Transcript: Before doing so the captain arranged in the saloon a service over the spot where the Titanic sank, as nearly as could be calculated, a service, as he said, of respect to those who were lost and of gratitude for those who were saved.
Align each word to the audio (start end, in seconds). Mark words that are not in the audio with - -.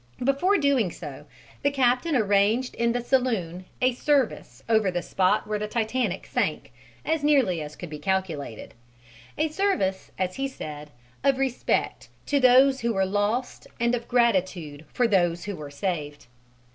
Before 0.23 0.57
doing 0.57 0.89
so 0.89 1.27
the 1.61 1.69
captain 1.69 2.15
arranged 2.15 2.73
in 2.73 2.91
the 2.91 3.01
saloon 3.03 3.65
a 3.83 3.93
service 3.93 4.63
over 4.67 4.89
the 4.89 5.03
spot 5.03 5.45
where 5.45 5.59
the 5.59 5.67
Titanic 5.67 6.25
sank, 6.25 6.71
as 7.05 7.23
nearly 7.23 7.61
as 7.61 7.75
could 7.75 7.91
be 7.91 7.99
calculated, 7.99 8.73
a 9.37 9.47
service, 9.49 10.09
as 10.17 10.37
he 10.37 10.47
said, 10.47 10.89
of 11.23 11.37
respect 11.37 12.09
to 12.25 12.39
those 12.39 12.79
who 12.79 12.93
were 12.95 13.05
lost 13.05 13.67
and 13.79 13.93
of 13.93 14.07
gratitude 14.07 14.85
for 14.91 15.07
those 15.07 15.43
who 15.43 15.55
were 15.55 15.69
saved. 15.69 16.25